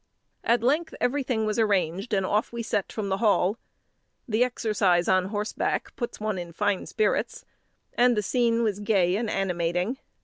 At 0.43 0.63
length 0.63 0.95
everything 0.99 1.45
was 1.45 1.59
arranged, 1.59 2.11
and 2.11 2.25
off 2.25 2.51
we 2.51 2.63
set 2.63 2.91
from 2.91 3.09
the 3.09 3.17
Hall. 3.17 3.59
The 4.27 4.43
exercise 4.43 5.07
on 5.07 5.25
horseback 5.25 5.95
puts 5.95 6.19
one 6.19 6.39
in 6.39 6.53
fine 6.53 6.87
spirits; 6.87 7.45
and 7.93 8.17
the 8.17 8.23
scene 8.23 8.63
was 8.63 8.79
gay 8.79 9.15
and 9.15 9.29
animating. 9.29 9.99